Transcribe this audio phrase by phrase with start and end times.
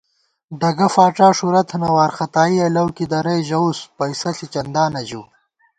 [0.59, 5.23] ڈگہ فاڄا ݭُرَہ تھنہ وارختائیَہ لَؤ کی درَئی ژَوُس پَئیسَہ ݪی چندانہ ژِؤ